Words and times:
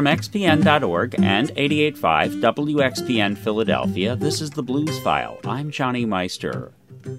From 0.00 0.06
XPN.org 0.06 1.16
and 1.22 1.50
88.5 1.50 2.40
WXPN 2.40 3.36
Philadelphia, 3.36 4.16
this 4.16 4.40
is 4.40 4.48
the 4.48 4.62
Blues 4.62 4.98
File. 5.00 5.38
I'm 5.44 5.70
Johnny 5.70 6.06
Meister. 6.06 6.72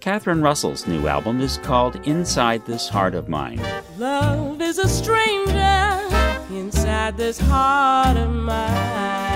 Catherine 0.00 0.40
Russell's 0.40 0.86
new 0.86 1.06
album 1.06 1.42
is 1.42 1.58
called 1.58 1.96
Inside 2.08 2.64
This 2.64 2.88
Heart 2.88 3.14
of 3.14 3.28
Mine. 3.28 3.60
Love 3.98 4.62
is 4.62 4.78
a 4.78 4.88
stranger 4.88 6.08
inside 6.50 7.18
this 7.18 7.38
heart 7.38 8.16
of 8.16 8.30
mine. 8.30 9.31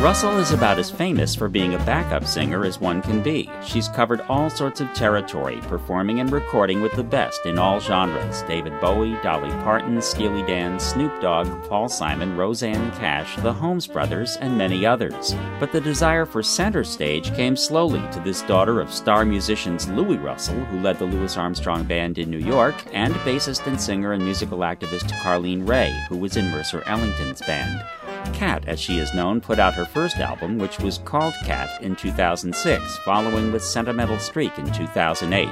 Russell 0.00 0.38
is 0.38 0.52
about 0.52 0.78
as 0.78 0.92
famous 0.92 1.34
for 1.34 1.48
being 1.48 1.74
a 1.74 1.78
backup 1.78 2.24
singer 2.24 2.64
as 2.64 2.80
one 2.80 3.02
can 3.02 3.20
be. 3.20 3.50
She's 3.66 3.88
covered 3.88 4.20
all 4.28 4.48
sorts 4.48 4.80
of 4.80 4.92
territory, 4.92 5.56
performing 5.62 6.20
and 6.20 6.30
recording 6.30 6.80
with 6.80 6.92
the 6.92 7.02
best 7.02 7.44
in 7.46 7.58
all 7.58 7.80
genres 7.80 8.42
David 8.42 8.80
Bowie, 8.80 9.18
Dolly 9.24 9.50
Parton, 9.64 10.00
Steely 10.00 10.42
Dan, 10.46 10.78
Snoop 10.78 11.20
Dogg, 11.20 11.48
Paul 11.68 11.88
Simon, 11.88 12.36
Rosanne 12.36 12.92
Cash, 12.92 13.34
the 13.38 13.52
Holmes 13.52 13.88
Brothers, 13.88 14.36
and 14.36 14.56
many 14.56 14.86
others. 14.86 15.34
But 15.58 15.72
the 15.72 15.80
desire 15.80 16.24
for 16.24 16.44
center 16.44 16.84
stage 16.84 17.34
came 17.34 17.56
slowly 17.56 18.02
to 18.12 18.20
this 18.20 18.42
daughter 18.42 18.80
of 18.80 18.94
star 18.94 19.24
musicians 19.24 19.88
Luis 19.88 20.20
Russell, 20.20 20.64
who 20.66 20.78
led 20.78 21.00
the 21.00 21.06
Louis 21.06 21.36
Armstrong 21.36 21.82
Band 21.82 22.18
in 22.18 22.30
New 22.30 22.38
York, 22.38 22.76
and 22.92 23.14
bassist 23.16 23.66
and 23.66 23.80
singer 23.80 24.12
and 24.12 24.24
musical 24.24 24.58
activist 24.58 25.10
Carline 25.22 25.66
Ray, 25.66 25.92
who 26.08 26.16
was 26.16 26.36
in 26.36 26.48
Mercer 26.52 26.84
Ellington's 26.86 27.42
band. 27.42 27.82
Cat, 28.32 28.64
as 28.66 28.80
she 28.80 28.98
is 28.98 29.14
known, 29.14 29.40
put 29.40 29.58
out 29.58 29.74
her 29.74 29.84
first 29.84 30.18
album, 30.18 30.58
which 30.58 30.78
was 30.78 30.98
called 30.98 31.34
Cat, 31.44 31.82
in 31.82 31.96
2006, 31.96 32.98
following 32.98 33.52
with 33.52 33.64
Sentimental 33.64 34.18
Streak 34.18 34.58
in 34.58 34.70
2008. 34.72 35.48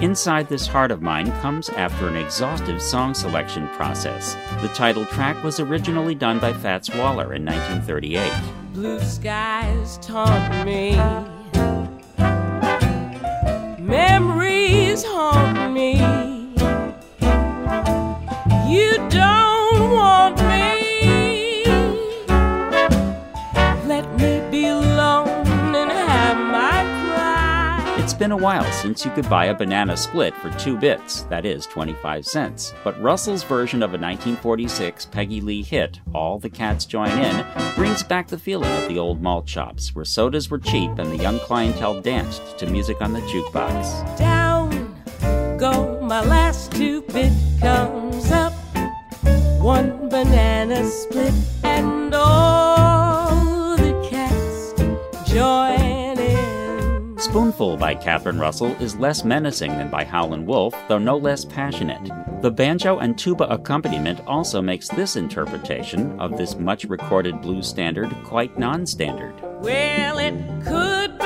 Inside 0.00 0.48
This 0.48 0.66
Heart 0.68 0.92
of 0.92 1.02
Mine 1.02 1.32
comes 1.40 1.68
after 1.70 2.06
an 2.06 2.14
exhaustive 2.14 2.80
song 2.80 3.14
selection 3.14 3.66
process. 3.70 4.36
The 4.62 4.68
title 4.68 5.04
track 5.06 5.42
was 5.42 5.58
originally 5.58 6.14
done 6.14 6.38
by 6.38 6.52
Fats 6.52 6.88
Waller 6.94 7.34
in 7.34 7.44
1938. 7.44 8.32
Blue 8.74 9.00
skies 9.00 9.98
taunt 10.00 10.64
me. 10.64 10.94
Memories 13.82 15.02
haunt 15.04 15.72
me. 15.72 16.27
Been 28.18 28.32
a 28.32 28.36
while 28.36 28.70
since 28.72 29.04
you 29.04 29.10
could 29.12 29.28
buy 29.30 29.46
a 29.46 29.54
banana 29.54 29.96
split 29.96 30.34
for 30.36 30.50
two 30.58 30.76
bits, 30.76 31.22
that 31.24 31.46
is, 31.46 31.66
25 31.66 32.26
cents. 32.26 32.74
But 32.82 33.00
Russell's 33.00 33.44
version 33.44 33.82
of 33.82 33.90
a 33.90 33.98
1946 33.98 35.06
Peggy 35.06 35.40
Lee 35.40 35.62
hit, 35.62 36.00
All 36.12 36.38
the 36.38 36.50
Cats 36.50 36.84
Join 36.84 37.10
In, 37.10 37.46
brings 37.76 38.02
back 38.02 38.26
the 38.26 38.38
feeling 38.38 38.70
of 38.72 38.88
the 38.88 38.98
old 38.98 39.22
malt 39.22 39.48
shops, 39.48 39.94
where 39.94 40.04
sodas 40.04 40.50
were 40.50 40.58
cheap 40.58 40.98
and 40.98 41.10
the 41.12 41.22
young 41.22 41.38
clientele 41.38 42.00
danced 42.00 42.58
to 42.58 42.66
music 42.66 43.00
on 43.00 43.12
the 43.12 43.20
jukebox. 43.20 44.18
Down 44.18 44.94
go 45.56 46.00
my 46.00 46.20
last 46.20 46.72
two 46.72 47.02
bit 47.02 47.32
comes 47.60 48.30
up. 48.32 48.52
One 49.60 50.08
banana 50.08 50.84
split 50.88 51.34
and 51.62 52.14
all 52.14 53.76
the 53.76 54.08
cats 54.08 54.72
join 55.30 55.80
in. 55.80 55.87
Spoonful 57.18 57.78
by 57.78 57.96
Catherine 57.96 58.38
Russell 58.38 58.80
is 58.80 58.94
less 58.94 59.24
menacing 59.24 59.72
than 59.72 59.90
by 59.90 60.04
Howlin' 60.04 60.46
Wolf, 60.46 60.72
though 60.86 60.98
no 60.98 61.16
less 61.16 61.44
passionate. 61.44 62.08
The 62.42 62.50
banjo 62.52 62.98
and 62.98 63.18
tuba 63.18 63.42
accompaniment 63.52 64.20
also 64.24 64.62
makes 64.62 64.88
this 64.88 65.16
interpretation 65.16 66.18
of 66.20 66.38
this 66.38 66.56
much 66.56 66.84
recorded 66.84 67.42
blues 67.42 67.66
standard 67.66 68.14
quite 68.22 68.56
non 68.56 68.86
standard. 68.86 69.34
Well, 69.60 70.18
it 70.18 70.64
could 70.64 71.17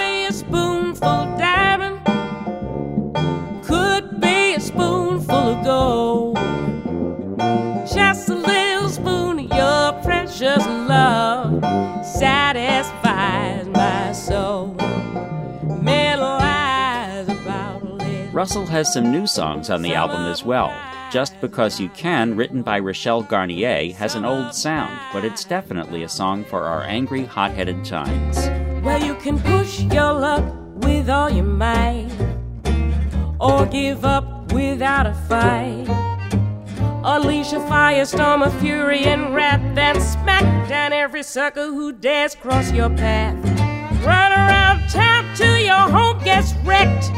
Russell 18.33 18.65
has 18.65 18.91
some 18.91 19.13
new 19.13 19.27
songs 19.27 19.69
on 19.69 19.83
the 19.83 19.95
album 19.95 20.25
as 20.25 20.43
well. 20.43 20.75
Just 21.11 21.39
Because 21.43 21.79
You 21.79 21.91
Can, 21.91 22.35
written 22.35 22.63
by 22.63 22.81
Rachelle 22.81 23.29
Garniez, 23.29 23.93
has 23.97 24.15
an 24.15 24.25
old 24.25 24.55
sound, 24.55 24.99
but 25.13 25.23
it's 25.23 25.45
definitely 25.45 26.03
a 26.05 26.09
song 26.09 26.43
for 26.47 26.63
our 26.63 26.83
angry, 26.83 27.27
hot 27.27 27.51
headed 27.51 27.85
times. 27.85 28.39
Well, 28.83 29.05
you 29.05 29.17
can 29.17 29.39
push 29.39 29.81
your 29.81 30.15
luck 30.15 30.45
with 30.77 31.11
all 31.11 31.29
your 31.29 31.45
might, 31.45 32.09
or 33.39 33.67
give 33.67 34.07
up 34.07 34.51
without 34.51 35.07
a 35.07 35.13
fight. 35.29 35.87
Unleash 37.05 37.53
a 37.53 37.57
firestorm 37.57 38.47
of 38.47 38.59
fury 38.61 39.05
and 39.05 39.35
wrath, 39.35 39.61
then 39.75 40.01
smack 40.01 40.71
down 40.71 40.95
every 40.95 41.23
sucker 41.23 41.67
who 41.67 41.93
dares 41.93 42.35
cross 42.35 42.73
your 42.73 42.89
path. 42.89 43.37
Run 44.07 44.33
around 44.33 44.89
town 44.89 45.37
till 45.37 45.59
your 45.59 45.75
home 45.75 46.19
gets 46.25 46.55
wrecked. 46.65 47.11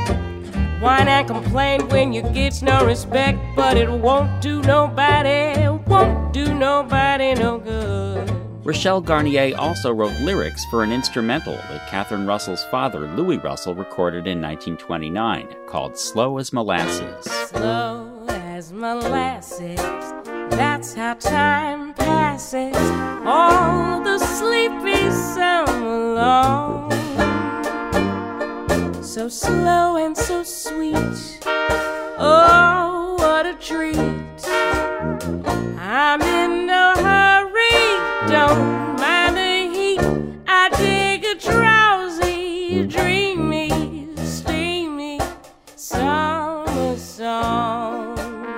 Whine 0.80 1.08
and 1.08 1.26
complain 1.26 1.88
when 1.88 2.12
you 2.12 2.22
get 2.22 2.62
no 2.62 2.84
respect, 2.84 3.38
but 3.56 3.76
it 3.76 3.90
won't 3.90 4.40
do 4.42 4.60
nobody, 4.62 5.68
won't 5.86 6.32
do 6.32 6.52
nobody 6.54 7.34
no 7.34 7.58
good. 7.58 8.28
Rachelle 8.64 9.04
Garniez 9.04 9.56
also 9.58 9.92
wrote 9.92 10.18
lyrics 10.20 10.64
for 10.70 10.82
an 10.82 10.90
instrumental 10.90 11.52
that 11.54 11.86
Catherine 11.90 12.26
Russell's 12.26 12.64
father, 12.64 13.06
Luis 13.08 13.42
Russell, 13.44 13.74
recorded 13.74 14.26
in 14.26 14.40
1929 14.40 15.48
called 15.66 15.98
Slow 15.98 16.38
as 16.38 16.50
Molasses. 16.50 17.24
slow 17.48 18.24
as 18.28 18.72
molasses. 18.72 19.76
That's 20.50 20.94
how 20.94 21.14
time 21.14 21.92
passes. 21.94 22.74
All 23.26 24.00
the 24.02 24.18
sleepy 24.18 25.10
summer 25.10 26.14
long. 26.14 27.03
So 29.14 29.28
slow 29.28 29.96
and 29.96 30.16
so 30.16 30.42
sweet. 30.42 31.38
Oh, 32.18 33.14
what 33.16 33.46
a 33.46 33.54
treat. 33.54 33.96
I'm 35.78 36.20
in 36.20 36.66
no 36.66 36.94
hurry. 36.96 37.98
Don't 38.28 38.96
mind 38.98 39.36
the 39.36 39.70
heat. 39.72 40.00
I 40.48 40.68
dig 40.70 41.24
a 41.24 41.36
drowsy, 41.36 42.88
dreamy, 42.88 43.13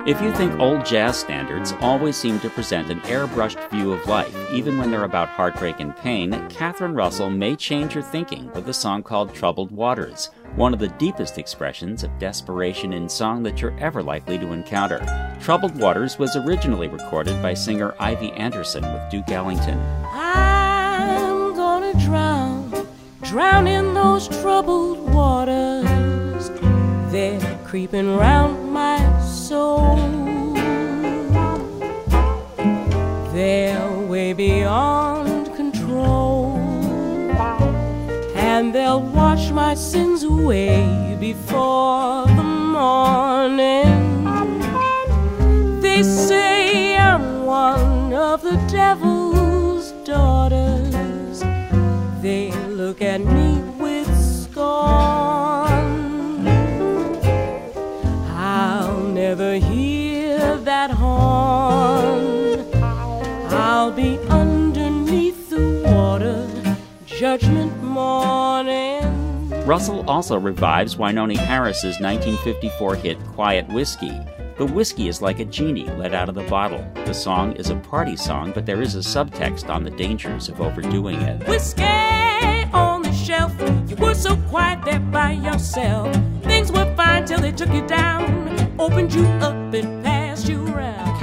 If 0.07 0.21
you 0.21 0.31
think 0.35 0.57
old 0.57 0.85
jazz 0.85 1.17
standards 1.17 1.73
always 1.81 2.15
seem 2.15 2.39
to 2.39 2.49
present 2.49 2.89
an 2.89 3.01
airbrushed 3.01 3.69
view 3.69 3.91
of 3.91 4.07
life, 4.07 4.33
even 4.53 4.77
when 4.77 4.89
they're 4.89 5.03
about 5.03 5.27
heartbreak 5.27 5.81
and 5.81 5.93
pain, 5.97 6.47
Catherine 6.47 6.93
Russell 6.93 7.29
may 7.29 7.57
change 7.57 7.93
your 7.93 8.03
thinking 8.05 8.49
with 8.53 8.69
a 8.69 8.73
song 8.73 9.03
called 9.03 9.35
Troubled 9.35 9.69
Waters, 9.69 10.29
one 10.55 10.73
of 10.73 10.79
the 10.79 10.87
deepest 10.87 11.37
expressions 11.37 12.05
of 12.05 12.19
desperation 12.19 12.93
in 12.93 13.09
song 13.09 13.43
that 13.43 13.59
you're 13.59 13.77
ever 13.79 14.01
likely 14.01 14.37
to 14.37 14.53
encounter. 14.53 15.05
Troubled 15.41 15.75
Waters 15.77 16.17
was 16.17 16.37
originally 16.37 16.87
recorded 16.87 17.41
by 17.41 17.53
singer 17.53 17.93
Ivy 17.99 18.31
Anderson 18.31 18.83
with 18.83 19.11
Duke 19.11 19.27
Ellington. 19.27 19.77
I'm 20.13 21.53
gonna 21.53 21.91
drown, 22.05 22.87
drown 23.23 23.67
in 23.67 23.93
those 23.93 24.29
troubled 24.41 25.13
waters. 25.13 26.49
They're 27.11 27.59
creeping 27.65 28.15
round 28.15 28.56
beyond 34.67 35.45
control. 35.55 36.57
And 38.35 38.75
they'll 38.75 39.01
wash 39.01 39.49
my 39.49 39.73
sins 39.75 40.23
away 40.23 41.15
before 41.21 42.25
the 42.39 42.49
morning. 42.77 43.95
They 45.79 46.03
say 46.03 46.97
I'm 46.97 47.45
one 47.45 48.11
of 48.13 48.41
the 48.41 48.57
devil's 48.69 49.93
daughters. 50.03 51.39
They 52.21 52.51
look 52.81 53.01
at 53.01 53.21
me 53.21 53.49
with 53.83 54.09
scorn. 54.19 55.87
I'll 58.35 59.01
never 59.21 59.53
judgment 67.37 67.83
morning. 67.83 69.03
Russell 69.65 70.09
also 70.09 70.39
revives 70.39 70.95
Wynonie 70.95 71.37
Harris's 71.37 71.99
1954 71.99 72.95
hit 72.95 73.23
Quiet 73.25 73.67
Whiskey. 73.69 74.11
The 74.57 74.65
whiskey 74.65 75.07
is 75.07 75.21
like 75.21 75.39
a 75.39 75.45
genie 75.45 75.87
let 75.91 76.15
out 76.15 76.29
of 76.29 76.35
the 76.35 76.43
bottle. 76.43 76.83
The 77.05 77.13
song 77.13 77.53
is 77.53 77.69
a 77.69 77.75
party 77.75 78.15
song, 78.15 78.53
but 78.53 78.65
there 78.65 78.81
is 78.81 78.95
a 78.95 78.99
subtext 78.99 79.69
on 79.69 79.83
the 79.83 79.91
dangers 79.91 80.49
of 80.49 80.61
overdoing 80.61 81.21
it. 81.21 81.47
Whiskey 81.47 81.83
on 82.73 83.03
the 83.03 83.13
shelf, 83.13 83.53
you 83.87 83.95
were 83.97 84.15
so 84.15 84.35
quiet 84.49 84.83
there 84.83 84.99
by 84.99 85.33
yourself. 85.33 86.15
Things 86.41 86.71
were 86.71 86.91
fine 86.95 87.25
till 87.25 87.39
they 87.39 87.51
took 87.51 87.71
you 87.71 87.85
down, 87.85 88.75
opened 88.79 89.13
you 89.13 89.25
up 89.25 89.53
and 89.75 89.75
passed 89.75 89.75
you 89.75 89.85
around. 89.85 89.96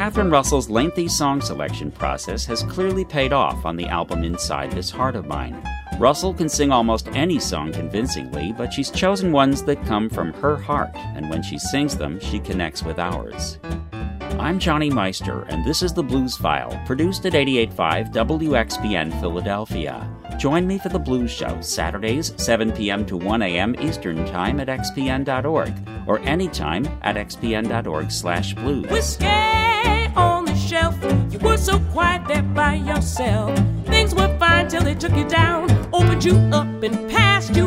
Catherine 0.04 0.28
Russell's 0.28 0.68
lengthy 0.68 1.08
song 1.08 1.40
selection 1.40 1.90
process 1.90 2.44
has 2.44 2.62
clearly 2.64 3.06
paid 3.06 3.32
off 3.32 3.64
on 3.64 3.74
the 3.74 3.86
album 3.86 4.22
Inside 4.22 4.70
This 4.70 4.90
Heart 4.90 5.16
of 5.16 5.24
Mine. 5.24 5.66
Russell 5.98 6.34
can 6.34 6.50
sing 6.50 6.70
almost 6.70 7.08
any 7.14 7.38
song 7.38 7.72
convincingly, 7.72 8.52
but 8.52 8.70
she's 8.70 8.90
chosen 8.90 9.32
ones 9.32 9.62
that 9.62 9.82
come 9.86 10.10
from 10.10 10.34
her 10.34 10.56
heart, 10.56 10.90
and 10.94 11.30
when 11.30 11.42
she 11.42 11.56
sings 11.56 11.96
them, 11.96 12.20
she 12.20 12.38
connects 12.38 12.82
with 12.82 12.98
ours. 12.98 13.58
I'm 14.38 14.58
Johnny 14.58 14.90
Meister, 14.90 15.44
and 15.44 15.64
this 15.64 15.82
is 15.82 15.94
the 15.94 16.02
Blues 16.02 16.36
File, 16.36 16.78
produced 16.84 17.24
at 17.24 17.34
885 17.34 18.08
WXPN 18.08 19.18
Philadelphia. 19.22 20.06
Join 20.36 20.66
me 20.66 20.78
for 20.78 20.90
the 20.90 20.98
Blues 20.98 21.30
Show, 21.30 21.62
Saturdays, 21.62 22.34
7 22.36 22.72
p.m. 22.72 23.06
to 23.06 23.16
1 23.16 23.40
a.m. 23.40 23.74
Eastern 23.80 24.26
Time 24.26 24.60
at 24.60 24.68
xpn.org, 24.68 25.72
or 26.06 26.18
anytime 26.18 26.86
at 27.00 27.16
xpn.org 27.16 28.10
slash 28.10 28.52
blues. 28.52 29.16
Shelf, 30.74 30.96
you 31.30 31.38
were 31.38 31.56
so 31.56 31.78
quiet 31.92 32.26
there 32.26 32.42
by 32.42 32.74
yourself. 32.74 33.56
Things 33.86 34.12
were 34.12 34.36
fine 34.40 34.66
till 34.66 34.82
they 34.82 34.96
took 34.96 35.14
you 35.14 35.22
down, 35.28 35.70
opened 35.92 36.24
you 36.24 36.34
up 36.52 36.82
and 36.82 37.08
passed 37.08 37.54
you. 37.54 37.63